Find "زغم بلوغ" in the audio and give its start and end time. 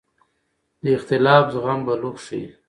1.53-2.15